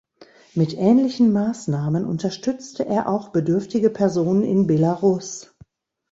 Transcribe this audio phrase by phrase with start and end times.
[0.55, 5.55] Mit ähnlichen Maßnahmen unterstützte er auch bedürftige Personen in Belarus.